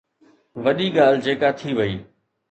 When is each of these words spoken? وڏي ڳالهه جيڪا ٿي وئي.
وڏي 0.63 0.87
ڳالهه 0.95 1.21
جيڪا 1.25 1.49
ٿي 1.57 1.69
وئي. 1.77 1.95